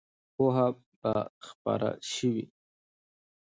پوهه 0.35 0.67
به 1.01 1.13
خپره 1.47 1.89
سوې 2.13 2.31
وي. 2.35 2.45